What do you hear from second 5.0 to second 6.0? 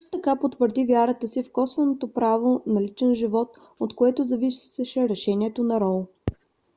решението на